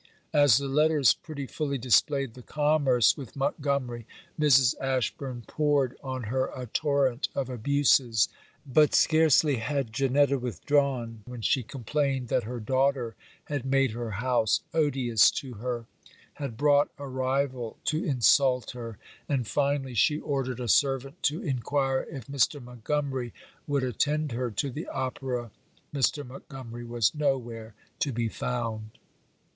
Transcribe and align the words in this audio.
As 0.33 0.57
the 0.57 0.67
letters 0.67 1.13
pretty 1.13 1.45
fully 1.45 1.77
displayed 1.77 2.33
the 2.33 2.41
commerce 2.41 3.15
with 3.15 3.35
Montgomery, 3.35 4.07
Mrs. 4.39 4.73
Ashburn 4.81 5.43
poured 5.45 5.95
on 6.01 6.23
her 6.23 6.47
a 6.55 6.65
torrent 6.65 7.29
of 7.35 7.51
abuses; 7.51 8.27
but 8.65 8.95
scarcely 8.95 9.57
had 9.57 9.93
Janetta 9.93 10.39
withdrawn 10.39 11.21
when 11.27 11.41
she 11.41 11.61
complained 11.61 12.29
that 12.29 12.45
her 12.45 12.59
daughter 12.59 13.15
had 13.43 13.63
made 13.63 13.91
her 13.91 14.09
house 14.09 14.61
odious 14.73 15.29
to 15.39 15.53
her, 15.53 15.85
had 16.33 16.57
brought 16.57 16.89
a 16.97 17.07
rival 17.07 17.77
to 17.85 18.03
insult 18.03 18.71
her; 18.71 18.97
and 19.29 19.47
finally 19.47 19.93
she 19.93 20.17
ordered 20.19 20.59
a 20.59 20.67
servant 20.67 21.21
to 21.21 21.43
enquire 21.43 22.07
if 22.09 22.25
Mr. 22.25 22.59
Montgomery 22.59 23.35
would 23.67 23.83
attend 23.83 24.31
her 24.31 24.49
to 24.49 24.71
the 24.71 24.87
opera. 24.87 25.51
Mr. 25.93 26.25
Montgomery 26.25 26.85
was 26.85 27.13
no 27.13 27.37
where 27.37 27.75
to 27.99 28.11
be 28.11 28.29
found. 28.29 28.97